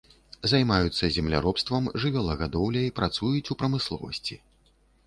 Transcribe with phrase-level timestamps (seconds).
[0.53, 4.45] Займаюцца земляробствам, жывёлагадоўляй, працуюць у прамысловасці.